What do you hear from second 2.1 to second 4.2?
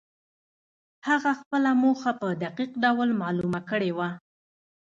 په دقيق ډول معلومه کړې وه.